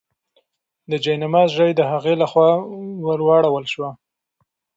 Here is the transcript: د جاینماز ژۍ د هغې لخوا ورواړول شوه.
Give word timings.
د 0.89 0.91
جاینماز 1.03 1.49
ژۍ 1.57 1.71
د 1.75 1.81
هغې 1.91 2.13
لخوا 2.21 2.49
ورواړول 3.07 3.65
شوه. 3.73 3.89